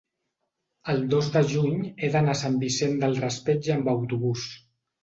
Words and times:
El 0.93 1.03
dos 1.11 1.29
de 1.35 1.43
juny 1.53 1.77
he 2.07 2.11
d'anar 2.17 2.35
a 2.35 2.41
Sant 2.43 2.59
Vicent 2.65 2.99
del 3.05 3.17
Raspeig 3.23 3.73
amb 3.79 3.97
autobús. 3.97 4.53